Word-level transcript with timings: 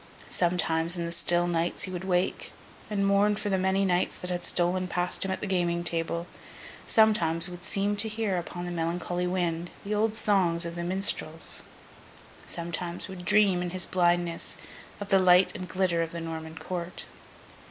Sometimes, 0.27 0.97
in 0.97 1.05
the 1.05 1.11
still 1.11 1.45
nights, 1.45 1.83
he 1.83 1.91
would 1.91 2.03
wake, 2.05 2.51
and 2.89 3.05
mourn 3.05 3.35
for 3.35 3.49
the 3.51 3.59
many 3.59 3.85
nights 3.85 4.15
that 4.17 4.31
had 4.31 4.43
stolen 4.43 4.87
past 4.87 5.23
him 5.23 5.29
at 5.29 5.41
the 5.41 5.45
gaming 5.45 5.83
table; 5.83 6.25
sometimes, 6.87 7.51
would 7.51 7.63
seem 7.63 7.95
to 7.97 8.09
hear, 8.09 8.39
upon 8.39 8.65
the 8.65 8.71
melancholy 8.71 9.27
wind, 9.27 9.69
the 9.85 9.93
old 9.93 10.15
songs 10.15 10.65
of 10.65 10.73
the 10.73 10.83
minstrels; 10.83 11.65
sometimes, 12.47 13.07
would 13.09 13.23
dream, 13.25 13.61
in 13.61 13.69
his 13.69 13.85
blindness, 13.85 14.57
of 14.99 15.09
the 15.09 15.19
light 15.19 15.51
and 15.55 15.69
glitter 15.69 16.01
of 16.01 16.13
the 16.13 16.19
Norman 16.19 16.57
Court. 16.57 17.05